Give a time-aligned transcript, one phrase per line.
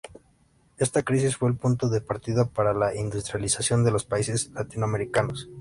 [0.79, 5.47] Esta crisis fue el punto de partida para la industrialización de los países latinoamericanos.